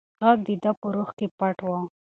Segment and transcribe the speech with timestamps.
[0.25, 1.69] غږ د ده په روح کې پټ و.